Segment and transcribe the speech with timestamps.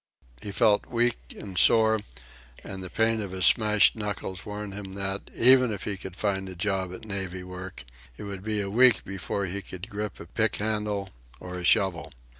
[0.41, 1.99] He felt weak and sore,
[2.63, 6.49] and the pain of his smashed knuckles warned him that, even if he could find
[6.49, 7.83] a job at navvy work,
[8.17, 12.11] it would be a week before he could grip a pick handle or a shovel.